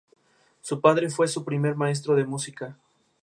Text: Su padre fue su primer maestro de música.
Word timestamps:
Su 0.61 0.81
padre 0.81 1.11
fue 1.11 1.27
su 1.27 1.45
primer 1.45 1.75
maestro 1.75 2.15
de 2.15 2.25
música. 2.25 2.75